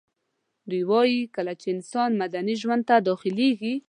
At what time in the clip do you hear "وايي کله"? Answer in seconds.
0.91-1.53